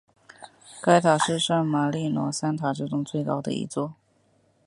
[0.81, 3.93] 该塔是圣马利诺三塔之中最高的一座。